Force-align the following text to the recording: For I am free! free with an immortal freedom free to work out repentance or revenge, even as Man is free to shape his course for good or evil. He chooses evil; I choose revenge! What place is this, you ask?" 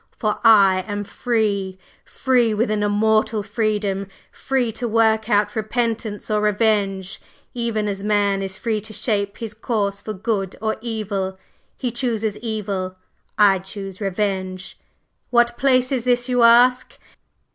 For 0.17 0.39
I 0.43 0.83
am 0.87 1.03
free! 1.03 1.77
free 2.05 2.55
with 2.55 2.71
an 2.71 2.81
immortal 2.81 3.43
freedom 3.43 4.07
free 4.31 4.71
to 4.71 4.87
work 4.87 5.29
out 5.29 5.55
repentance 5.55 6.31
or 6.31 6.41
revenge, 6.41 7.21
even 7.53 7.87
as 7.87 8.03
Man 8.03 8.41
is 8.41 8.57
free 8.57 8.81
to 8.81 8.93
shape 8.93 9.37
his 9.37 9.53
course 9.53 10.01
for 10.01 10.13
good 10.13 10.55
or 10.59 10.77
evil. 10.81 11.37
He 11.77 11.91
chooses 11.91 12.39
evil; 12.39 12.95
I 13.37 13.59
choose 13.59 14.01
revenge! 14.01 14.75
What 15.29 15.55
place 15.55 15.91
is 15.91 16.05
this, 16.05 16.27
you 16.27 16.41
ask?" 16.41 16.97